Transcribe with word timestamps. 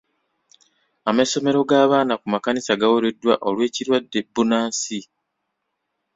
Amasomero 1.09 1.59
g'abaana 1.69 2.13
ku 2.21 2.27
makanisa 2.33 2.79
gawereddwa 2.81 3.33
olw'ekirwadde 3.47 4.19
bbunansi. 4.27 4.99